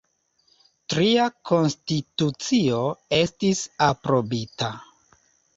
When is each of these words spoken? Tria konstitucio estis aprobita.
Tria 0.93 1.27
konstitucio 1.49 2.79
estis 3.21 3.63
aprobita. 3.91 4.73